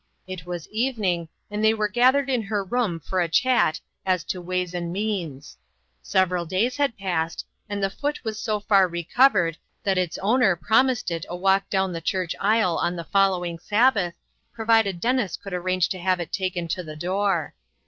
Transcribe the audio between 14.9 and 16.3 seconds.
Dennis could arrange to have